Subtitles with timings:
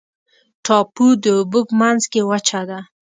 [0.65, 2.79] ټاپو د اوبو په منځ کې وچه ده.